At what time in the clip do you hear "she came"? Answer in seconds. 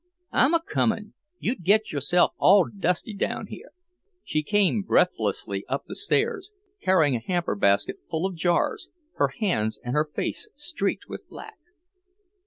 4.23-4.81